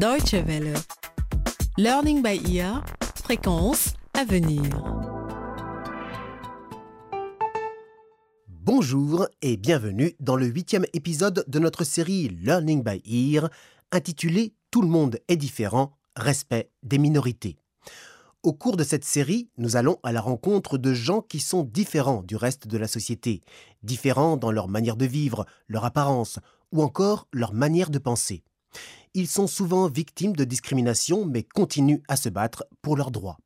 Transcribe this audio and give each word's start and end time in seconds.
Deutsche 0.00 0.32
Welle. 0.46 0.72
Learning 1.76 2.22
by 2.22 2.40
ear. 2.56 2.82
Fréquence 3.22 3.92
à 4.14 4.24
venir. 4.24 4.62
Bonjour 8.48 9.28
et 9.42 9.58
bienvenue 9.58 10.14
dans 10.18 10.36
le 10.36 10.46
huitième 10.46 10.86
épisode 10.94 11.44
de 11.46 11.58
notre 11.58 11.84
série 11.84 12.30
Learning 12.30 12.82
by 12.82 13.02
Ear, 13.04 13.50
intitulée 13.92 14.54
Tout 14.70 14.80
le 14.80 14.88
monde 14.88 15.18
est 15.28 15.36
différent, 15.36 15.98
respect 16.16 16.70
des 16.82 16.96
minorités. 16.96 17.58
Au 18.42 18.54
cours 18.54 18.78
de 18.78 18.84
cette 18.84 19.04
série, 19.04 19.50
nous 19.58 19.76
allons 19.76 19.98
à 20.02 20.12
la 20.12 20.22
rencontre 20.22 20.78
de 20.78 20.94
gens 20.94 21.20
qui 21.20 21.40
sont 21.40 21.62
différents 21.62 22.22
du 22.22 22.36
reste 22.36 22.66
de 22.66 22.78
la 22.78 22.88
société, 22.88 23.42
différents 23.82 24.38
dans 24.38 24.50
leur 24.50 24.68
manière 24.68 24.96
de 24.96 25.04
vivre, 25.04 25.44
leur 25.68 25.84
apparence 25.84 26.38
ou 26.72 26.82
encore 26.82 27.28
leur 27.34 27.52
manière 27.52 27.90
de 27.90 27.98
penser. 27.98 28.42
Ils 29.14 29.26
sont 29.26 29.48
souvent 29.48 29.88
victimes 29.88 30.36
de 30.36 30.44
discrimination 30.44 31.24
mais 31.24 31.42
continuent 31.42 32.02
à 32.06 32.14
se 32.14 32.28
battre 32.28 32.64
pour 32.80 32.96
leurs 32.96 33.10
droits. 33.10 33.38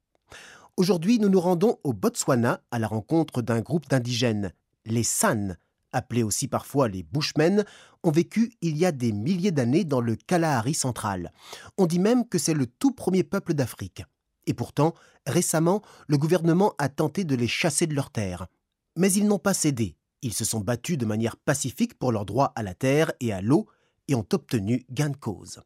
Aujourd'hui, 0.76 1.18
nous 1.18 1.30
nous 1.30 1.40
rendons 1.40 1.78
au 1.84 1.94
Botswana 1.94 2.60
à 2.70 2.78
la 2.78 2.86
rencontre 2.86 3.40
d'un 3.40 3.60
groupe 3.60 3.88
d'indigènes. 3.88 4.52
Les 4.84 5.04
San, 5.04 5.56
appelés 5.92 6.22
aussi 6.22 6.48
parfois 6.48 6.88
les 6.88 7.02
Bushmen, 7.02 7.64
ont 8.02 8.10
vécu 8.10 8.52
il 8.60 8.76
y 8.76 8.84
a 8.84 8.92
des 8.92 9.12
milliers 9.12 9.52
d'années 9.52 9.84
dans 9.84 10.02
le 10.02 10.16
Kalahari 10.16 10.74
central. 10.74 11.32
On 11.78 11.86
dit 11.86 12.00
même 12.00 12.28
que 12.28 12.38
c'est 12.38 12.52
le 12.52 12.66
tout 12.66 12.90
premier 12.90 13.22
peuple 13.22 13.54
d'Afrique. 13.54 14.02
Et 14.46 14.52
pourtant, 14.52 14.92
récemment, 15.26 15.80
le 16.08 16.18
gouvernement 16.18 16.74
a 16.76 16.90
tenté 16.90 17.24
de 17.24 17.36
les 17.36 17.48
chasser 17.48 17.86
de 17.86 17.94
leurs 17.94 18.10
terres. 18.10 18.48
Mais 18.96 19.10
ils 19.12 19.26
n'ont 19.26 19.38
pas 19.38 19.54
cédé. 19.54 19.96
Ils 20.20 20.34
se 20.34 20.44
sont 20.44 20.60
battus 20.60 20.98
de 20.98 21.06
manière 21.06 21.38
pacifique 21.38 21.98
pour 21.98 22.12
leur 22.12 22.26
droit 22.26 22.52
à 22.54 22.62
la 22.62 22.74
terre 22.74 23.12
et 23.20 23.32
à 23.32 23.40
l'eau 23.40 23.66
et 24.08 24.14
ont 24.14 24.26
obtenu 24.32 24.84
gain 24.90 25.10
de 25.10 25.16
cause. 25.16 25.60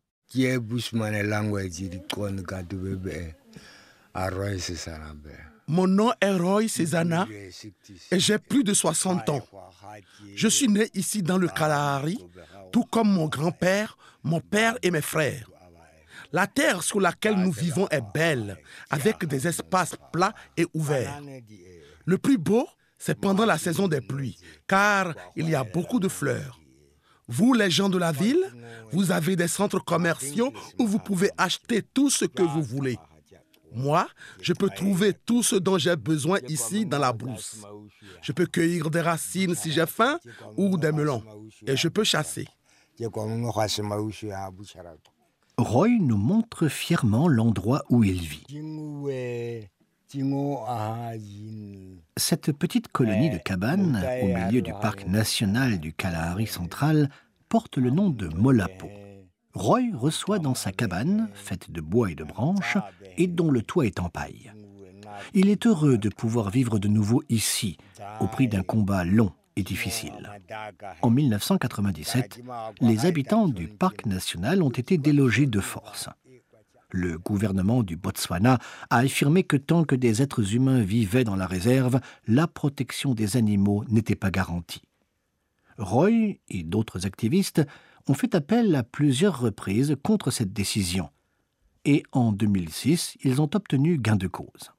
Mon 5.66 5.87
nom 5.87 6.13
est 6.21 6.37
Roy 6.37 6.68
Cézana 6.68 7.26
et 8.10 8.18
j'ai 8.21 8.38
plus 8.38 8.65
de 8.65 8.73
60 8.73 9.29
ans. 9.29 9.46
Je 10.35 10.48
suis 10.48 10.68
né 10.68 10.88
ici 10.95 11.23
dans 11.23 11.38
le 11.38 11.48
Kalahari, 11.48 12.18
tout 12.73 12.85
comme 12.85 13.13
mon 13.13 13.26
grand-père, 13.26 13.96
mon 14.23 14.41
père 14.41 14.79
et 14.82 14.91
mes 14.91 15.02
frères. 15.02 15.51
La 16.32 16.46
terre 16.46 16.82
sur 16.82 17.01
laquelle 17.01 17.37
nous 17.37 17.52
vivons 17.52 17.88
est 17.88 18.02
belle, 18.13 18.59
avec 18.91 19.24
des 19.24 19.46
espaces 19.46 19.96
plats 20.13 20.35
et 20.57 20.66
ouverts. 20.74 21.20
Le 22.04 22.18
plus 22.18 22.38
beau, 22.38 22.66
c'est 22.98 23.18
pendant 23.18 23.46
la 23.46 23.57
saison 23.57 23.88
des 23.88 24.01
pluies, 24.01 24.38
car 24.66 25.15
il 25.37 25.48
y 25.48 25.54
a 25.54 25.65
beaucoup 25.65 26.01
de 26.01 26.09
fleurs. 26.09 26.60
Vous, 27.29 27.52
les 27.52 27.71
gens 27.71 27.88
de 27.88 27.98
la 27.98 28.12
ville, 28.12 28.43
vous 28.90 29.10
avez 29.12 29.37
des 29.37 29.48
centres 29.48 29.79
commerciaux 29.84 30.52
où 30.79 30.87
vous 30.87 30.98
pouvez 30.98 31.30
acheter 31.37 31.82
tout 31.82 32.10
ce 32.10 32.24
que 32.24 32.43
vous 32.43 32.62
voulez. 32.62 32.98
Moi, 33.74 34.09
je 34.40 34.54
peux 34.54 34.70
trouver 34.70 35.12
tout 35.12 35.43
ce 35.43 35.57
dont 35.57 35.76
j'ai 35.76 35.96
besoin 35.96 36.38
ici 36.48 36.87
dans 36.87 36.98
la 36.98 37.12
brousse. 37.12 37.59
Je 38.23 38.32
peux 38.32 38.46
cueillir 38.46 38.90
des 38.90 39.02
racines 39.02 39.54
si 39.54 39.73
j'ai 39.73 39.87
faim 39.87 40.18
ou 40.57 40.79
des 40.79 40.90
melons. 40.93 41.23
Et 41.66 41.76
je 41.76 41.88
peux 41.88 42.04
chasser. 42.04 42.46
Roy 45.59 45.88
nous 46.01 46.16
montre 46.16 46.68
fièrement 46.68 47.29
l'endroit 47.29 47.82
où 47.90 48.04
il 48.04 48.20
vit. 48.20 48.46
Cette 52.16 52.52
petite 52.52 52.88
colonie 52.88 53.28
de 53.28 53.37
cabanes 53.37 54.02
au 54.23 54.26
milieu 54.26 54.62
du 54.62 54.73
parc 54.73 55.06
national 55.06 55.78
du 55.78 55.92
Kalahari 55.92 56.46
central 56.46 57.10
porte 57.51 57.76
le 57.76 57.90
nom 57.90 58.09
de 58.09 58.29
Molapo. 58.29 58.88
Roy 59.52 59.82
reçoit 59.92 60.38
dans 60.38 60.54
sa 60.54 60.73
cabane, 60.73 61.29
faite 61.34 61.70
de 61.70 61.82
bois 61.82 62.10
et 62.10 62.14
de 62.14 62.24
branches, 62.24 62.79
et 63.18 63.26
dont 63.26 63.51
le 63.51 63.60
toit 63.60 63.84
est 63.84 64.00
en 64.00 64.09
paille. 64.09 64.50
Il 65.34 65.50
est 65.50 65.66
heureux 65.66 65.98
de 65.98 66.09
pouvoir 66.09 66.48
vivre 66.48 66.78
de 66.78 66.88
nouveau 66.88 67.22
ici, 67.28 67.76
au 68.20 68.28
prix 68.28 68.48
d'un 68.48 68.62
combat 68.62 69.04
long 69.04 69.32
et 69.56 69.62
difficile. 69.62 70.30
En 71.02 71.10
1997, 71.10 72.41
les 72.80 73.04
habitants 73.04 73.48
du 73.48 73.68
parc 73.68 74.06
national 74.06 74.62
ont 74.62 74.70
été 74.70 74.97
délogés 74.97 75.47
de 75.47 75.60
force. 75.60 76.08
Le 76.91 77.19
gouvernement 77.19 77.82
du 77.82 77.97
Botswana 77.97 78.59
a 78.88 78.99
affirmé 78.99 79.44
que 79.44 79.59
tant 79.59 79.84
que 79.84 79.94
des 79.94 80.22
êtres 80.22 80.54
humains 80.54 80.81
vivaient 80.81 81.25
dans 81.25 81.37
la 81.37 81.47
réserve, 81.47 82.00
la 82.26 82.47
protection 82.47 83.15
des 83.15 83.37
animaux 83.37 83.84
n'était 83.88 84.16
pas 84.16 84.31
garantie. 84.31 84.82
Roy 85.77 86.38
et 86.48 86.62
d'autres 86.62 87.04
activistes 87.04 87.62
ont 88.09 88.15
fait 88.15 88.34
appel 88.34 88.75
à 88.75 88.82
plusieurs 88.82 89.38
reprises 89.38 89.97
contre 90.03 90.31
cette 90.31 90.54
décision. 90.54 91.10
Et 91.84 92.03
en 92.12 92.32
2006, 92.32 93.19
ils 93.22 93.41
ont 93.43 93.50
obtenu 93.54 93.98
gain 93.98 94.16
de 94.16 94.27
cause. 94.27 94.72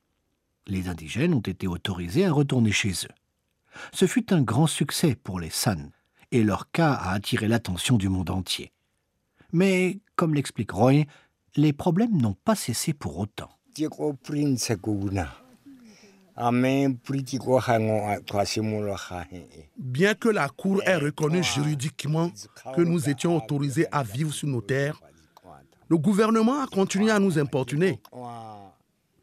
Les 0.66 0.90
indigènes 0.90 1.36
ont 1.36 1.40
été 1.40 1.68
autorisés 1.68 2.26
à 2.26 2.32
retourner 2.32 2.72
chez 2.72 2.92
eux. 2.92 3.16
Ce 3.94 4.08
fut 4.08 4.34
un 4.34 4.42
grand 4.42 4.68
succès 4.68 5.16
pour 5.16 5.40
les 5.40 5.50
San, 5.52 5.92
et 6.32 6.44
leur 6.44 6.72
cas 6.72 6.94
a 6.94 7.12
attiré 7.12 7.48
l'attention 7.48 7.98
du 7.98 8.10
monde 8.10 8.32
entier. 8.32 8.72
Mais, 9.52 10.00
comme 10.16 10.36
l'explique 10.36 10.72
Roy, 10.72 11.06
les 11.56 11.74
problèmes 11.74 12.16
n'ont 12.22 12.36
pas 12.46 12.56
cessé 12.56 12.94
pour 12.94 13.18
autant. 13.20 13.50
Bien 19.78 20.14
que 20.16 20.30
la 20.30 20.50
Cour 20.50 20.82
ait 20.86 20.96
reconnu 20.96 21.44
juridiquement 21.44 22.32
que 22.76 22.82
nous 22.82 23.10
étions 23.10 23.36
autorisés 23.36 23.88
à 23.92 24.04
vivre 24.04 24.34
sur 24.34 24.48
nos 24.48 24.62
terres, 24.62 25.00
le 25.90 25.98
gouvernement 25.98 26.62
a 26.62 26.68
continué 26.68 27.12
à 27.12 27.20
nous 27.20 27.38
importuner. 27.40 28.00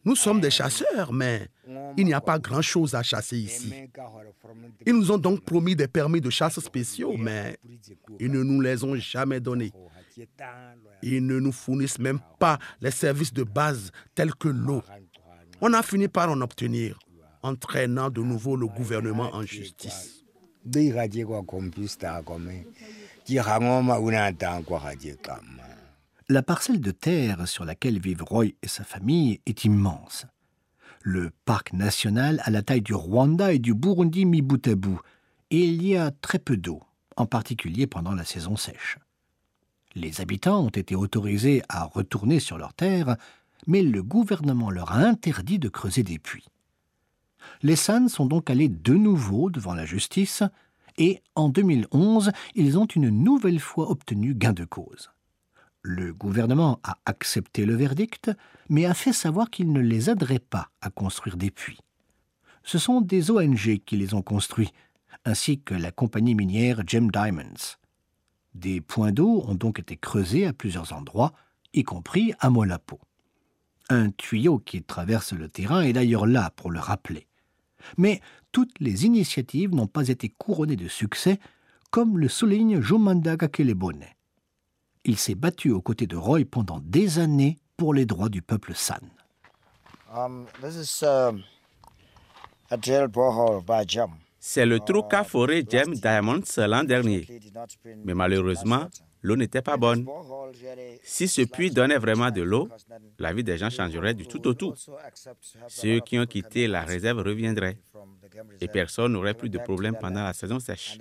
Nous 0.04 0.14
sommes 0.14 0.40
des 0.40 0.50
chasseurs, 0.50 1.12
mais 1.12 1.48
il 1.96 2.04
n'y 2.04 2.14
a 2.14 2.20
pas 2.20 2.38
grand-chose 2.38 2.94
à 2.94 3.02
chasser 3.02 3.38
ici. 3.38 3.72
Ils 4.86 4.94
nous 4.94 5.10
ont 5.10 5.18
donc 5.18 5.40
promis 5.40 5.74
des 5.74 5.88
permis 5.88 6.20
de 6.20 6.30
chasse 6.30 6.60
spéciaux, 6.60 7.16
mais 7.16 7.56
ils 8.20 8.30
ne 8.30 8.42
nous 8.42 8.60
les 8.60 8.84
ont 8.84 8.94
jamais 8.94 9.40
donnés. 9.40 9.72
Ils 11.02 11.24
ne 11.24 11.38
nous 11.38 11.52
fournissent 11.52 11.98
même 11.98 12.20
pas 12.38 12.58
les 12.80 12.90
services 12.90 13.32
de 13.32 13.42
base 13.42 13.92
tels 14.14 14.34
que 14.34 14.48
l'eau. 14.48 14.82
On 15.60 15.72
a 15.72 15.82
fini 15.82 16.08
par 16.08 16.30
en 16.30 16.40
obtenir, 16.40 16.98
entraînant 17.42 18.10
de 18.10 18.20
nouveau 18.22 18.56
le 18.56 18.66
gouvernement 18.66 19.34
en 19.34 19.42
justice. 19.42 20.24
La 26.28 26.42
parcelle 26.42 26.80
de 26.80 26.90
terre 26.90 27.46
sur 27.46 27.64
laquelle 27.64 28.00
vivent 28.00 28.24
Roy 28.24 28.46
et 28.62 28.68
sa 28.68 28.84
famille 28.84 29.40
est 29.46 29.64
immense. 29.64 30.26
Le 31.02 31.30
parc 31.44 31.72
national 31.72 32.42
a 32.44 32.50
la 32.50 32.62
taille 32.62 32.82
du 32.82 32.94
Rwanda 32.94 33.52
et 33.52 33.60
du 33.60 33.74
Burundi 33.74 34.24
mis 34.24 34.42
bout 34.42 34.66
à 34.66 34.74
bout, 34.74 35.00
et 35.52 35.64
il 35.64 35.86
y 35.86 35.96
a 35.96 36.10
très 36.10 36.40
peu 36.40 36.56
d'eau, 36.56 36.82
en 37.16 37.26
particulier 37.26 37.86
pendant 37.86 38.12
la 38.12 38.24
saison 38.24 38.56
sèche. 38.56 38.98
Les 39.96 40.20
habitants 40.20 40.60
ont 40.60 40.68
été 40.68 40.94
autorisés 40.94 41.62
à 41.70 41.84
retourner 41.84 42.38
sur 42.38 42.58
leurs 42.58 42.74
terres, 42.74 43.16
mais 43.66 43.80
le 43.80 44.02
gouvernement 44.02 44.70
leur 44.70 44.92
a 44.92 44.98
interdit 44.98 45.58
de 45.58 45.70
creuser 45.70 46.02
des 46.02 46.18
puits. 46.18 46.44
Les 47.62 47.76
San 47.76 48.10
sont 48.10 48.26
donc 48.26 48.50
allés 48.50 48.68
de 48.68 48.92
nouveau 48.92 49.48
devant 49.48 49.72
la 49.72 49.86
justice, 49.86 50.42
et 50.98 51.22
en 51.34 51.48
2011, 51.48 52.30
ils 52.54 52.78
ont 52.78 52.84
une 52.84 53.08
nouvelle 53.08 53.58
fois 53.58 53.90
obtenu 53.90 54.34
gain 54.34 54.52
de 54.52 54.66
cause. 54.66 55.10
Le 55.80 56.12
gouvernement 56.12 56.78
a 56.82 56.98
accepté 57.06 57.64
le 57.64 57.74
verdict, 57.74 58.30
mais 58.68 58.84
a 58.84 58.92
fait 58.92 59.14
savoir 59.14 59.48
qu'il 59.48 59.72
ne 59.72 59.80
les 59.80 60.10
aiderait 60.10 60.40
pas 60.40 60.68
à 60.82 60.90
construire 60.90 61.38
des 61.38 61.50
puits. 61.50 61.80
Ce 62.64 62.76
sont 62.76 63.00
des 63.00 63.30
ONG 63.30 63.78
qui 63.86 63.96
les 63.96 64.12
ont 64.12 64.22
construits, 64.22 64.72
ainsi 65.24 65.58
que 65.58 65.74
la 65.74 65.90
compagnie 65.90 66.34
minière 66.34 66.82
Gem 66.86 67.10
Diamonds. 67.10 67.78
Des 68.56 68.80
points 68.80 69.12
d'eau 69.12 69.44
ont 69.46 69.54
donc 69.54 69.78
été 69.78 69.96
creusés 69.96 70.46
à 70.46 70.52
plusieurs 70.52 70.92
endroits, 70.92 71.32
y 71.72 71.84
compris 71.84 72.32
à 72.40 72.50
Molapo. 72.50 72.98
Un 73.88 74.10
tuyau 74.10 74.58
qui 74.58 74.82
traverse 74.82 75.32
le 75.32 75.48
terrain 75.48 75.82
est 75.82 75.92
d'ailleurs 75.92 76.26
là 76.26 76.50
pour 76.56 76.70
le 76.70 76.80
rappeler. 76.80 77.26
Mais 77.98 78.20
toutes 78.50 78.80
les 78.80 79.04
initiatives 79.06 79.74
n'ont 79.74 79.86
pas 79.86 80.08
été 80.08 80.28
couronnées 80.28 80.76
de 80.76 80.88
succès, 80.88 81.38
comme 81.90 82.18
le 82.18 82.28
souligne 82.28 82.80
Jomanda 82.80 83.36
Kakelebone 83.36 84.06
il 85.06 85.16
s'est 85.16 85.36
battu 85.36 85.70
aux 85.70 85.80
côtés 85.80 86.08
de 86.08 86.16
Roy 86.16 86.40
pendant 86.50 86.80
des 86.80 87.20
années 87.20 87.58
pour 87.76 87.94
les 87.94 88.06
droits 88.06 88.28
du 88.28 88.42
peuple 88.42 88.74
San. 88.74 89.00
C'est 94.48 94.64
le 94.64 94.78
trou 94.78 95.02
foré 95.24 95.64
Gem 95.68 95.92
Diamonds 95.92 96.56
l'an 96.56 96.84
dernier. 96.84 97.26
Mais 98.04 98.14
malheureusement, 98.14 98.86
l'eau 99.20 99.34
n'était 99.34 99.60
pas 99.60 99.76
bonne. 99.76 100.06
Si 101.02 101.26
ce 101.26 101.42
puits 101.42 101.72
donnait 101.72 101.98
vraiment 101.98 102.30
de 102.30 102.42
l'eau, 102.42 102.68
la 103.18 103.32
vie 103.32 103.42
des 103.42 103.58
gens 103.58 103.70
changerait 103.70 104.14
du 104.14 104.28
tout 104.28 104.46
au 104.46 104.54
tout. 104.54 104.72
Ceux 105.66 105.98
qui 105.98 106.16
ont 106.20 106.26
quitté 106.26 106.68
la 106.68 106.82
réserve 106.82 107.22
reviendraient 107.22 107.78
et 108.60 108.68
personne 108.68 109.14
n'aurait 109.14 109.34
plus 109.34 109.50
de 109.50 109.58
problèmes 109.58 109.96
pendant 110.00 110.22
la 110.22 110.32
saison 110.32 110.60
sèche. 110.60 110.96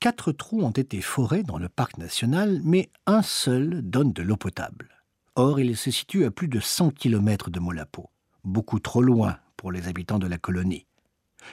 Quatre 0.00 0.32
trous 0.32 0.62
ont 0.62 0.70
été 0.70 1.00
forés 1.00 1.44
dans 1.44 1.58
le 1.58 1.70
parc 1.70 1.96
national, 1.96 2.60
mais 2.62 2.90
un 3.06 3.22
seul 3.22 3.80
donne 3.80 4.12
de 4.12 4.22
l'eau 4.22 4.36
potable. 4.36 4.90
Or, 5.34 5.58
il 5.60 5.78
se 5.78 5.90
situe 5.90 6.26
à 6.26 6.30
plus 6.30 6.48
de 6.48 6.60
100 6.60 6.90
km 6.90 7.50
de 7.50 7.58
Molapo, 7.58 8.10
beaucoup 8.44 8.80
trop 8.80 9.02
loin 9.02 9.38
pour 9.56 9.72
les 9.72 9.88
habitants 9.88 10.18
de 10.18 10.26
la 10.26 10.38
colonie. 10.38 10.86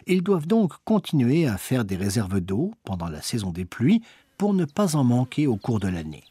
Ils 0.08 0.24
doivent 0.24 0.48
donc 0.48 0.74
continuer 0.86 1.48
à 1.48 1.58
faire 1.58 1.86
des 1.86 1.96
réserves 1.96 2.40
d'eau 2.40 2.74
pendant 2.84 3.10
la 3.10 3.22
saison 3.22 3.52
des 3.52 3.66
pluies 3.66 4.02
pour 4.38 4.54
ne 4.54 4.66
pas 4.66 4.96
en 4.96 5.04
manquer 5.04 5.48
au 5.48 5.58
cours 5.58 5.80
de 5.80 5.88
l'année. 5.88 6.24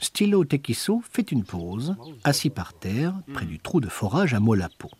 Stilo 0.00 0.44
Tekiso 0.44 1.00
fait 1.08 1.30
une 1.30 1.44
pause, 1.44 1.94
assis 2.24 2.50
par 2.50 2.74
terre, 2.74 3.14
près 3.32 3.46
du 3.46 3.60
trou 3.60 3.80
de 3.80 3.88
forage 3.88 4.34
à 4.34 4.40
Molapo. 4.40 4.90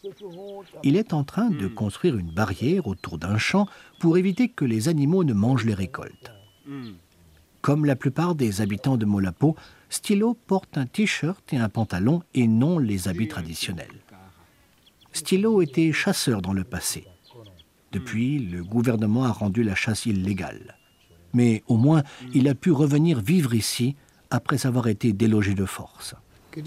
Il 0.85 0.96
est 0.96 1.12
en 1.12 1.25
train 1.25 1.50
de 1.50 1.67
construire 1.67 2.17
une 2.17 2.31
barrière 2.31 2.87
autour 2.87 3.19
d'un 3.19 3.37
champ 3.37 3.67
pour 3.99 4.17
éviter 4.17 4.49
que 4.49 4.64
les 4.64 4.88
animaux 4.88 5.25
ne 5.25 5.32
mangent 5.32 5.64
les 5.64 5.75
récoltes. 5.75 6.32
Comme 7.62 7.85
la 7.85 7.96
plupart 7.96 8.37
des 8.37 8.61
habitants 8.61 8.96
de 8.96 9.05
Molapo, 9.05 9.56
Stilo 9.93 10.33
porte 10.33 10.79
un 10.79 10.87
t-shirt 10.87 11.53
et 11.53 11.59
un 11.59 11.69
pantalon 11.69 12.23
et 12.33 12.47
non 12.47 12.79
les 12.79 13.09
habits 13.09 13.29
traditionnels. 13.29 14.00
Stilo 15.12 15.61
était 15.61 15.93
chasseur 15.93 16.41
dans 16.41 16.55
le 16.55 16.65
passé. 16.65 17.05
Depuis, 17.93 18.39
le 18.39 18.65
gouvernement 18.65 19.25
a 19.25 19.33
rendu 19.33 19.62
la 19.62 19.75
chasse 19.75 20.06
illégale. 20.06 20.79
Mais 21.35 21.62
au 21.67 21.77
moins, 21.77 22.05
il 22.33 22.49
a 22.49 22.55
pu 22.55 22.71
revenir 22.71 23.21
vivre 23.21 23.53
ici 23.53 23.94
après 24.31 24.65
avoir 24.65 24.89
été 24.89 25.12
délogé 25.12 25.53
de 25.53 25.67
force. 25.67 26.15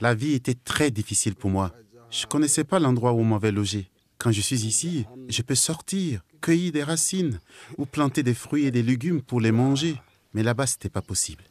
La 0.00 0.14
vie 0.14 0.32
était 0.32 0.54
très 0.54 0.90
difficile 0.90 1.34
pour 1.34 1.50
moi. 1.50 1.74
Je 2.10 2.24
ne 2.24 2.30
connaissais 2.30 2.64
pas 2.64 2.78
l'endroit 2.78 3.12
où 3.12 3.20
on 3.20 3.24
m'avait 3.24 3.52
logé. 3.52 3.90
Quand 4.16 4.32
je 4.32 4.40
suis 4.40 4.64
ici, 4.64 5.04
je 5.28 5.42
peux 5.42 5.54
sortir, 5.54 6.24
cueillir 6.40 6.72
des 6.72 6.82
racines 6.82 7.38
ou 7.76 7.86
planter 7.86 8.22
des 8.22 8.34
fruits 8.34 8.66
et 8.66 8.70
des 8.70 8.82
légumes 8.82 9.22
pour 9.22 9.40
les 9.40 9.52
manger. 9.52 10.00
Mais 10.34 10.42
là-bas, 10.42 10.66
ce 10.66 10.74
n'était 10.74 10.88
pas 10.88 11.02
possible. 11.02 11.44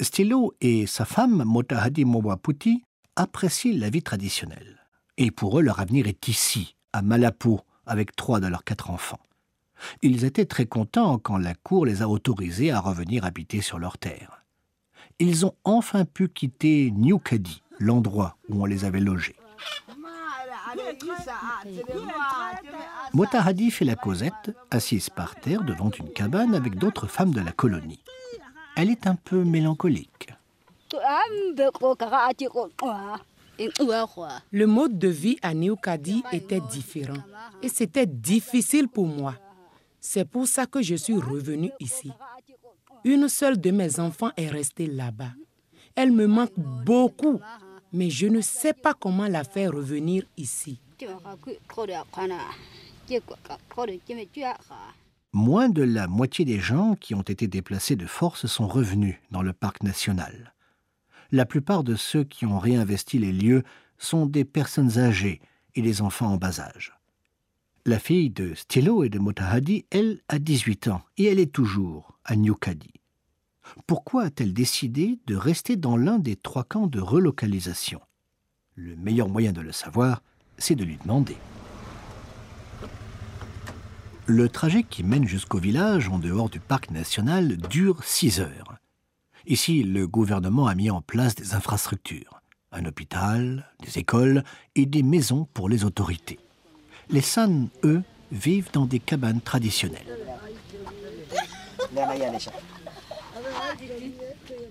Stilo 0.00 0.54
et 0.60 0.86
sa 0.86 1.04
femme, 1.04 1.42
Motahadi 1.44 2.04
Mowaputi, 2.04 2.82
apprécient 3.16 3.78
la 3.78 3.90
vie 3.90 4.02
traditionnelle. 4.02 4.86
Et 5.16 5.30
pour 5.30 5.58
eux, 5.58 5.62
leur 5.62 5.80
avenir 5.80 6.06
est 6.06 6.28
ici, 6.28 6.76
à 6.92 7.00
Malapo, 7.00 7.60
avec 7.86 8.14
trois 8.14 8.40
de 8.40 8.46
leurs 8.46 8.64
quatre 8.64 8.90
enfants. 8.90 9.20
Ils 10.02 10.24
étaient 10.24 10.46
très 10.46 10.66
contents 10.66 11.18
quand 11.18 11.38
la 11.38 11.54
cour 11.54 11.86
les 11.86 12.02
a 12.02 12.08
autorisés 12.08 12.70
à 12.70 12.80
revenir 12.80 13.24
habiter 13.24 13.60
sur 13.60 13.78
leur 13.78 13.98
terre. 13.98 14.44
Ils 15.18 15.46
ont 15.46 15.54
enfin 15.64 16.04
pu 16.04 16.28
quitter 16.28 16.90
New 16.90 17.20
l'endroit 17.78 18.36
où 18.48 18.62
on 18.62 18.66
les 18.66 18.84
avait 18.84 19.00
logés. 19.00 19.36
Motahadi 23.12 23.70
fait 23.70 23.84
la 23.84 23.96
causette, 23.96 24.54
assise 24.70 25.10
par 25.10 25.34
terre 25.36 25.62
devant 25.62 25.90
une 25.90 26.12
cabane 26.12 26.54
avec 26.54 26.76
d'autres 26.76 27.06
femmes 27.06 27.32
de 27.32 27.40
la 27.40 27.52
colonie. 27.52 28.02
Elle 28.76 28.90
est 28.90 29.06
un 29.06 29.14
peu 29.14 29.42
mélancolique. 29.44 30.28
Le 34.52 34.66
mode 34.66 34.98
de 34.98 35.08
vie 35.08 35.38
à 35.42 35.52
Cady 35.82 36.22
était 36.32 36.60
différent 36.60 37.22
et 37.62 37.68
c'était 37.68 38.06
difficile 38.06 38.88
pour 38.88 39.06
moi. 39.06 39.34
C'est 40.00 40.28
pour 40.28 40.46
ça 40.46 40.66
que 40.66 40.82
je 40.82 40.94
suis 40.94 41.18
revenue 41.18 41.72
ici. 41.80 42.12
Une 43.04 43.28
seule 43.28 43.60
de 43.60 43.70
mes 43.70 43.98
enfants 43.98 44.30
est 44.36 44.48
restée 44.48 44.86
là-bas. 44.86 45.32
Elle 45.94 46.12
me 46.12 46.26
manque 46.26 46.58
beaucoup, 46.58 47.40
mais 47.92 48.10
je 48.10 48.26
ne 48.26 48.40
sais 48.40 48.74
pas 48.74 48.94
comment 48.94 49.26
la 49.26 49.44
faire 49.44 49.72
revenir 49.72 50.24
ici. 50.36 50.80
Moins 55.32 55.68
de 55.68 55.82
la 55.82 56.06
moitié 56.06 56.44
des 56.44 56.58
gens 56.58 56.94
qui 56.94 57.14
ont 57.14 57.22
été 57.22 57.46
déplacés 57.46 57.96
de 57.96 58.06
force 58.06 58.46
sont 58.46 58.66
revenus 58.66 59.16
dans 59.30 59.42
le 59.42 59.52
parc 59.52 59.82
national. 59.82 60.54
La 61.32 61.44
plupart 61.44 61.84
de 61.84 61.96
ceux 61.96 62.24
qui 62.24 62.46
ont 62.46 62.58
réinvesti 62.58 63.18
les 63.18 63.32
lieux 63.32 63.62
sont 63.98 64.26
des 64.26 64.44
personnes 64.44 64.98
âgées 64.98 65.40
et 65.74 65.82
des 65.82 66.00
enfants 66.00 66.32
en 66.32 66.36
bas 66.36 66.60
âge. 66.60 66.94
La 67.84 67.98
fille 67.98 68.30
de 68.30 68.54
Stilo 68.54 69.04
et 69.04 69.08
de 69.08 69.18
Motahadi, 69.18 69.86
elle, 69.90 70.20
a 70.28 70.38
18 70.38 70.88
ans 70.88 71.02
et 71.18 71.24
elle 71.24 71.38
est 71.38 71.52
toujours 71.52 72.18
à 72.24 72.34
Cady. 72.34 72.94
Pourquoi 73.86 74.24
a-t-elle 74.24 74.54
décidé 74.54 75.18
de 75.26 75.36
rester 75.36 75.76
dans 75.76 75.96
l'un 75.96 76.18
des 76.18 76.36
trois 76.36 76.64
camps 76.64 76.86
de 76.86 77.00
relocalisation? 77.00 78.00
Le 78.74 78.96
meilleur 78.96 79.28
moyen 79.28 79.52
de 79.52 79.60
le 79.60 79.72
savoir, 79.72 80.22
c'est 80.58 80.74
de 80.74 80.84
lui 80.84 80.98
demander. 81.02 81.36
Le 84.26 84.48
trajet 84.48 84.82
qui 84.82 85.04
mène 85.04 85.26
jusqu'au 85.26 85.58
village, 85.58 86.08
en 86.08 86.18
dehors 86.18 86.50
du 86.50 86.58
parc 86.58 86.90
national, 86.90 87.56
dure 87.56 88.02
six 88.02 88.40
heures. 88.40 88.74
Ici, 89.46 89.84
le 89.84 90.08
gouvernement 90.08 90.66
a 90.66 90.74
mis 90.74 90.90
en 90.90 91.00
place 91.00 91.36
des 91.36 91.54
infrastructures, 91.54 92.40
un 92.72 92.84
hôpital, 92.86 93.70
des 93.84 93.98
écoles 93.98 94.42
et 94.74 94.86
des 94.86 95.04
maisons 95.04 95.46
pour 95.54 95.68
les 95.68 95.84
autorités. 95.84 96.40
Les 97.08 97.20
San, 97.20 97.68
eux, 97.84 98.02
vivent 98.32 98.70
dans 98.72 98.86
des 98.86 98.98
cabanes 98.98 99.40
traditionnelles. 99.40 100.18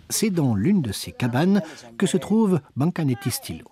C'est 0.09 0.29
dans 0.29 0.53
l'une 0.53 0.81
de 0.81 0.91
ces 0.91 1.13
cabanes 1.13 1.61
que 1.97 2.05
se 2.05 2.17
trouve 2.17 2.59
Bancanetti 2.75 3.31
Stilo. 3.31 3.65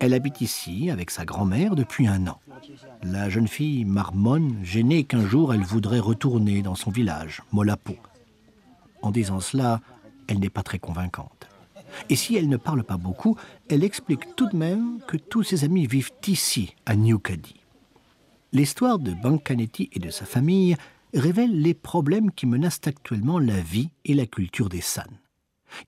Elle 0.00 0.14
habite 0.14 0.40
ici 0.40 0.90
avec 0.90 1.10
sa 1.10 1.24
grand-mère 1.24 1.76
depuis 1.76 2.06
un 2.06 2.26
an. 2.26 2.40
La 3.02 3.28
jeune 3.28 3.48
fille 3.48 3.84
marmonne, 3.84 4.58
gênée 4.62 5.04
qu'un 5.04 5.26
jour 5.26 5.54
elle 5.54 5.62
voudrait 5.62 6.00
retourner 6.00 6.62
dans 6.62 6.74
son 6.74 6.90
village, 6.90 7.42
Molapo. 7.52 7.96
En 9.02 9.10
disant 9.10 9.40
cela, 9.40 9.80
elle 10.26 10.40
n'est 10.40 10.50
pas 10.50 10.62
très 10.62 10.78
convaincante. 10.78 11.48
Et 12.08 12.16
si 12.16 12.36
elle 12.36 12.48
ne 12.48 12.56
parle 12.56 12.82
pas 12.82 12.96
beaucoup, 12.96 13.36
elle 13.68 13.84
explique 13.84 14.34
tout 14.36 14.48
de 14.48 14.56
même 14.56 14.98
que 15.06 15.16
tous 15.16 15.42
ses 15.42 15.64
amis 15.64 15.86
vivent 15.86 16.12
ici, 16.26 16.74
à 16.86 16.96
New 16.96 17.18
Cady. 17.18 17.60
L'histoire 18.52 18.98
de 18.98 19.12
Bancanetti 19.12 19.90
et 19.92 19.98
de 19.98 20.10
sa 20.10 20.24
famille 20.24 20.76
révèle 21.12 21.60
les 21.60 21.74
problèmes 21.74 22.30
qui 22.32 22.46
menacent 22.46 22.80
actuellement 22.86 23.38
la 23.38 23.60
vie 23.60 23.90
et 24.04 24.14
la 24.14 24.26
culture 24.26 24.68
des 24.68 24.80
San. 24.80 25.06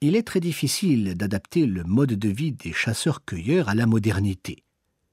Il 0.01 0.17
est 0.17 0.27
très 0.27 0.41
difficile 0.41 1.15
d'adapter 1.15 1.67
le 1.67 1.85
mode 1.85 2.13
de 2.13 2.29
vie 2.29 2.53
des 2.53 2.73
chasseurs-cueilleurs 2.73 3.69
à 3.69 3.75
la 3.75 3.87
modernité. 3.87 4.63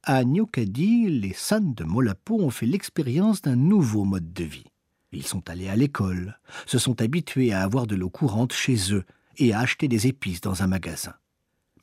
À 0.03 0.23
Cady, 0.51 1.09
les 1.09 1.33
San 1.33 1.73
de 1.73 1.83
Molapo 1.83 2.41
ont 2.41 2.49
fait 2.49 2.65
l'expérience 2.65 3.41
d'un 3.41 3.55
nouveau 3.55 4.03
mode 4.03 4.33
de 4.33 4.43
vie. 4.43 4.65
Ils 5.13 5.25
sont 5.25 5.49
allés 5.49 5.69
à 5.69 5.75
l'école, 5.75 6.39
se 6.65 6.77
sont 6.77 7.01
habitués 7.01 7.53
à 7.53 7.61
avoir 7.61 7.87
de 7.87 7.95
l'eau 7.95 8.09
courante 8.09 8.51
chez 8.51 8.93
eux 8.93 9.05
et 9.37 9.53
à 9.53 9.59
acheter 9.59 9.87
des 9.87 10.07
épices 10.07 10.41
dans 10.41 10.63
un 10.63 10.67
magasin. 10.67 11.13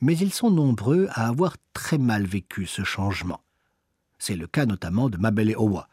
Mais 0.01 0.17
ils 0.17 0.33
sont 0.33 0.51
nombreux 0.51 1.07
à 1.11 1.27
avoir 1.27 1.55
très 1.73 1.97
mal 1.97 2.25
vécu 2.25 2.65
ce 2.65 2.83
changement. 2.83 3.41
C'est 4.19 4.35
le 4.35 4.47
cas 4.47 4.65
notamment 4.65 5.09
de 5.09 5.17
Mabele 5.17 5.55
Owa. 5.57 5.87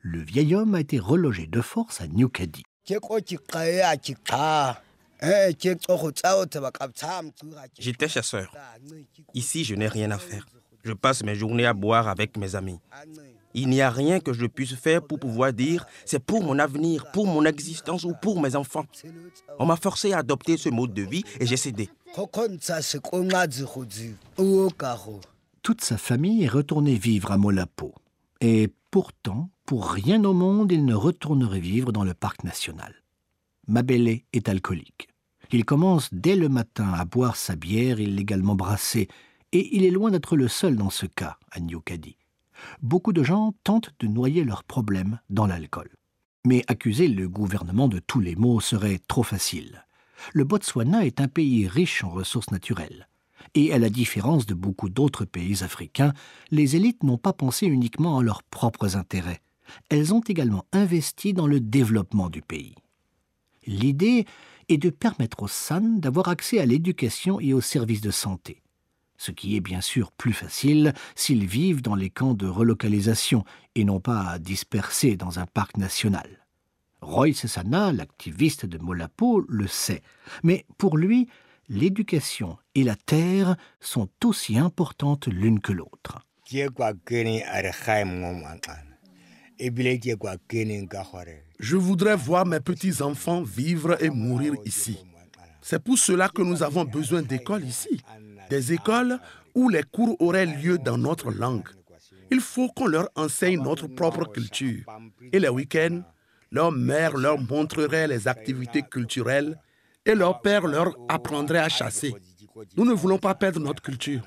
Le 0.00 0.20
vieil 0.22 0.54
homme 0.54 0.74
a 0.74 0.80
été 0.80 0.98
relogé 0.98 1.46
de 1.46 1.60
force 1.60 2.00
à 2.00 2.06
Cady. 2.06 2.62
J'étais 7.78 8.08
chasseur. 8.08 8.52
Ici, 9.34 9.64
je 9.64 9.74
n'ai 9.74 9.88
rien 9.88 10.10
à 10.10 10.18
faire. 10.18 10.46
Je 10.84 10.92
passe 10.92 11.22
mes 11.22 11.34
journées 11.34 11.66
à 11.66 11.74
boire 11.74 12.08
avec 12.08 12.36
mes 12.36 12.54
amis. 12.54 12.78
Il 13.54 13.68
n'y 13.68 13.80
a 13.80 13.90
rien 13.90 14.20
que 14.20 14.32
je 14.32 14.46
puisse 14.46 14.74
faire 14.74 15.02
pour 15.02 15.18
pouvoir 15.18 15.52
dire 15.52 15.86
c'est 16.04 16.18
pour 16.20 16.42
mon 16.42 16.58
avenir, 16.58 17.10
pour 17.12 17.26
mon 17.26 17.44
existence 17.44 18.04
ou 18.04 18.12
pour 18.20 18.40
mes 18.40 18.54
enfants. 18.54 18.86
On 19.58 19.66
m'a 19.66 19.76
forcé 19.76 20.12
à 20.12 20.18
adopter 20.18 20.56
ce 20.56 20.68
mode 20.68 20.94
de 20.94 21.02
vie 21.02 21.24
et 21.40 21.46
j'ai 21.46 21.56
cédé 21.56 21.88
toute 25.68 25.84
sa 25.84 25.98
famille 25.98 26.44
est 26.44 26.48
retournée 26.48 26.94
vivre 26.94 27.30
à 27.30 27.36
Molapo. 27.36 27.94
Et 28.40 28.72
pourtant, 28.90 29.50
pour 29.66 29.90
rien 29.90 30.24
au 30.24 30.32
monde, 30.32 30.72
il 30.72 30.86
ne 30.86 30.94
retournerait 30.94 31.60
vivre 31.60 31.92
dans 31.92 32.04
le 32.04 32.14
parc 32.14 32.42
national. 32.42 32.94
Mabele 33.68 34.22
est 34.32 34.48
alcoolique. 34.48 35.08
Il 35.52 35.64
commence 35.64 36.08
dès 36.12 36.36
le 36.36 36.48
matin 36.48 36.92
à 36.94 37.04
boire 37.04 37.36
sa 37.36 37.54
bière 37.54 38.00
illégalement 38.00 38.54
brassée, 38.54 39.08
et 39.52 39.76
il 39.76 39.84
est 39.84 39.90
loin 39.90 40.10
d'être 40.10 40.36
le 40.36 40.48
seul 40.48 40.76
dans 40.76 40.90
ce 40.90 41.04
cas 41.06 41.38
à 41.50 41.60
New 41.60 41.80
Cady. 41.80 42.16
Beaucoup 42.82 43.12
de 43.12 43.22
gens 43.22 43.54
tentent 43.64 43.90
de 44.00 44.06
noyer 44.06 44.44
leurs 44.44 44.64
problèmes 44.64 45.20
dans 45.30 45.46
l'alcool. 45.46 45.90
Mais 46.46 46.64
accuser 46.66 47.08
le 47.08 47.28
gouvernement 47.28 47.88
de 47.88 47.98
tous 47.98 48.20
les 48.20 48.36
maux 48.36 48.60
serait 48.60 49.00
trop 49.06 49.22
facile. 49.22 49.84
Le 50.32 50.44
Botswana 50.44 51.04
est 51.04 51.20
un 51.20 51.28
pays 51.28 51.68
riche 51.68 52.02
en 52.04 52.10
ressources 52.10 52.50
naturelles. 52.50 53.08
Et 53.54 53.72
à 53.72 53.78
la 53.78 53.90
différence 53.90 54.46
de 54.46 54.54
beaucoup 54.54 54.88
d'autres 54.88 55.24
pays 55.24 55.62
africains, 55.62 56.12
les 56.50 56.74
élites 56.74 57.02
n'ont 57.02 57.18
pas 57.18 57.32
pensé 57.32 57.66
uniquement 57.66 58.18
à 58.18 58.22
leurs 58.22 58.42
propres 58.42 58.96
intérêts. 58.96 59.40
Elles 59.90 60.14
ont 60.14 60.20
également 60.20 60.64
investi 60.72 61.34
dans 61.34 61.46
le 61.46 61.60
développement 61.60 62.30
du 62.30 62.42
pays. 62.42 62.74
L'idée 63.68 64.24
et 64.70 64.78
de 64.78 64.88
permettre 64.88 65.42
aux 65.42 65.48
San 65.48 66.00
d'avoir 66.00 66.28
accès 66.28 66.58
à 66.58 66.64
l'éducation 66.64 67.38
et 67.38 67.52
aux 67.52 67.60
services 67.60 68.00
de 68.00 68.10
santé. 68.10 68.62
Ce 69.18 69.30
qui 69.30 69.56
est 69.56 69.60
bien 69.60 69.82
sûr 69.82 70.10
plus 70.10 70.32
facile 70.32 70.94
s'ils 71.14 71.46
vivent 71.46 71.82
dans 71.82 71.94
les 71.94 72.08
camps 72.08 72.32
de 72.32 72.46
relocalisation 72.46 73.44
et 73.74 73.84
non 73.84 74.00
pas 74.00 74.38
dispersés 74.38 75.18
dans 75.18 75.38
un 75.38 75.44
parc 75.44 75.76
national. 75.76 76.46
Roy 77.02 77.34
Sessana, 77.34 77.92
l'activiste 77.92 78.64
de 78.64 78.78
Molapo, 78.78 79.44
le 79.46 79.66
sait. 79.66 80.02
Mais 80.42 80.64
pour 80.78 80.96
lui, 80.96 81.28
l'éducation 81.68 82.56
et 82.74 82.84
la 82.84 82.96
terre 82.96 83.54
sont 83.80 84.08
aussi 84.24 84.56
importantes 84.56 85.26
l'une 85.26 85.60
que 85.60 85.74
l'autre. 85.74 86.20
Je 91.58 91.76
voudrais 91.76 92.16
voir 92.16 92.46
mes 92.46 92.60
petits-enfants 92.60 93.42
vivre 93.42 94.02
et 94.02 94.10
mourir 94.10 94.54
ici. 94.64 94.98
C'est 95.60 95.82
pour 95.82 95.98
cela 95.98 96.28
que 96.28 96.42
nous 96.42 96.62
avons 96.62 96.84
besoin 96.84 97.22
d'écoles 97.22 97.64
ici. 97.64 98.00
Des 98.48 98.72
écoles 98.72 99.18
où 99.54 99.68
les 99.68 99.82
cours 99.82 100.16
auraient 100.20 100.46
lieu 100.46 100.78
dans 100.78 100.96
notre 100.96 101.30
langue. 101.30 101.68
Il 102.30 102.40
faut 102.40 102.68
qu'on 102.68 102.86
leur 102.86 103.08
enseigne 103.16 103.60
notre 103.62 103.86
propre 103.86 104.24
culture. 104.26 104.84
Et 105.32 105.38
les 105.38 105.48
week-ends, 105.48 106.02
leur 106.50 106.72
mère 106.72 107.16
leur 107.16 107.38
montrerait 107.38 108.08
les 108.08 108.28
activités 108.28 108.82
culturelles 108.82 109.58
et 110.04 110.14
leur 110.14 110.40
père 110.40 110.66
leur 110.66 110.96
apprendrait 111.08 111.58
à 111.58 111.68
chasser. 111.68 112.14
Nous 112.76 112.84
ne 112.84 112.92
voulons 112.94 113.18
pas 113.18 113.34
perdre 113.34 113.60
notre 113.60 113.82
culture. 113.82 114.22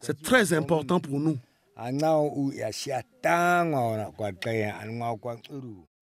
C'est 0.00 0.22
très 0.22 0.52
important 0.52 1.00
pour 1.00 1.20
nous. 1.20 1.36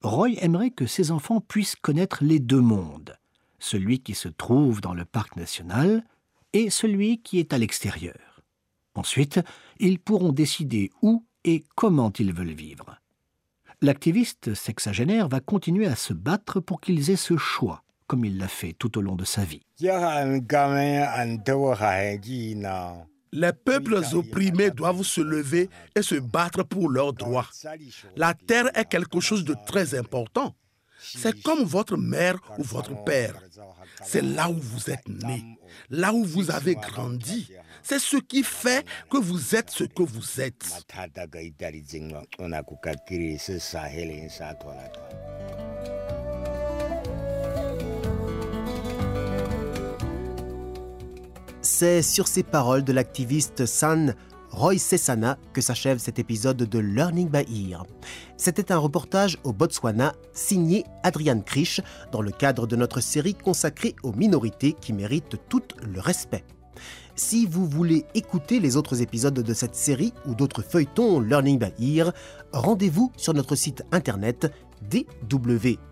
Roy 0.02 0.30
aimerait 0.40 0.70
que 0.70 0.86
ses 0.86 1.10
enfants 1.10 1.40
puissent 1.40 1.76
connaître 1.76 2.24
les 2.24 2.40
deux 2.40 2.60
mondes, 2.60 3.16
celui 3.58 4.00
qui 4.00 4.14
se 4.14 4.28
trouve 4.28 4.80
dans 4.80 4.94
le 4.94 5.04
parc 5.04 5.36
national 5.36 6.04
et 6.52 6.70
celui 6.70 7.22
qui 7.22 7.38
est 7.38 7.52
à 7.52 7.58
l'extérieur. 7.58 8.42
Ensuite, 8.94 9.40
ils 9.78 10.00
pourront 10.00 10.32
décider 10.32 10.90
où 11.02 11.24
et 11.44 11.64
comment 11.76 12.12
ils 12.18 12.32
veulent 12.32 12.48
vivre. 12.48 13.00
L'activiste 13.80 14.54
sexagénaire 14.54 15.28
va 15.28 15.38
continuer 15.38 15.86
à 15.86 15.94
se 15.94 16.12
battre 16.12 16.58
pour 16.58 16.80
qu'ils 16.80 17.10
aient 17.10 17.16
ce 17.16 17.36
choix, 17.36 17.84
comme 18.08 18.24
il 18.24 18.38
l'a 18.38 18.48
fait 18.48 18.72
tout 18.72 18.98
au 18.98 19.00
long 19.00 19.14
de 19.14 19.24
sa 19.24 19.44
vie. 19.44 19.62
Les 23.32 23.52
peuples 23.52 24.00
opprimés 24.14 24.70
doivent 24.70 25.02
se 25.02 25.20
lever 25.20 25.68
et 25.94 26.02
se 26.02 26.14
battre 26.14 26.62
pour 26.62 26.88
leurs 26.88 27.12
droits. 27.12 27.48
La 28.16 28.34
terre 28.34 28.70
est 28.76 28.86
quelque 28.86 29.20
chose 29.20 29.44
de 29.44 29.54
très 29.66 29.94
important. 29.94 30.54
C'est 31.00 31.42
comme 31.42 31.62
votre 31.64 31.96
mère 31.96 32.38
ou 32.58 32.62
votre 32.62 33.04
père. 33.04 33.34
C'est 34.04 34.22
là 34.22 34.50
où 34.50 34.54
vous 34.54 34.90
êtes 34.90 35.08
né, 35.08 35.44
là 35.90 36.12
où 36.12 36.24
vous 36.24 36.50
avez 36.50 36.74
grandi. 36.74 37.50
C'est 37.82 37.98
ce 37.98 38.16
qui 38.16 38.42
fait 38.42 38.84
que 39.10 39.16
vous 39.16 39.54
êtes 39.54 39.70
ce 39.70 39.84
que 39.84 40.02
vous 40.02 40.40
êtes. 40.40 40.66
C'est 51.80 52.02
sur 52.02 52.26
ces 52.26 52.42
paroles 52.42 52.82
de 52.82 52.92
l'activiste 52.92 53.64
San 53.64 54.16
Roy 54.50 54.78
Sessana 54.78 55.38
que 55.52 55.60
s'achève 55.60 55.98
cet 55.98 56.18
épisode 56.18 56.56
de 56.56 56.78
Learning 56.80 57.28
by 57.28 57.70
Ear. 57.70 57.86
C'était 58.36 58.72
un 58.72 58.78
reportage 58.78 59.38
au 59.44 59.52
Botswana 59.52 60.12
signé 60.32 60.84
Adrian 61.04 61.40
Krisch 61.40 61.80
dans 62.10 62.20
le 62.20 62.32
cadre 62.32 62.66
de 62.66 62.74
notre 62.74 63.00
série 63.00 63.36
consacrée 63.36 63.94
aux 64.02 64.12
minorités 64.12 64.72
qui 64.72 64.92
méritent 64.92 65.36
tout 65.48 65.62
le 65.86 66.00
respect. 66.00 66.44
Si 67.14 67.46
vous 67.46 67.68
voulez 67.68 68.04
écouter 68.12 68.58
les 68.58 68.76
autres 68.76 69.00
épisodes 69.00 69.38
de 69.38 69.54
cette 69.54 69.76
série 69.76 70.12
ou 70.26 70.34
d'autres 70.34 70.62
feuilletons 70.62 71.20
Learning 71.20 71.60
by 71.60 71.96
Ear, 71.96 72.12
rendez-vous 72.52 73.12
sur 73.16 73.34
notre 73.34 73.54
site 73.54 73.84
internet 73.92 74.52
dw.de/lbe. 74.82 75.84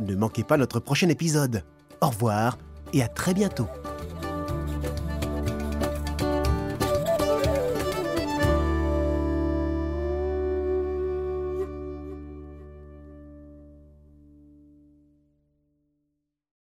Ne 0.00 0.16
manquez 0.16 0.44
pas 0.44 0.56
notre 0.56 0.80
prochain 0.80 1.10
épisode. 1.10 1.62
Au 2.00 2.08
revoir 2.08 2.56
et 2.92 3.02
à 3.02 3.08
très 3.08 3.34
bientôt. 3.34 3.66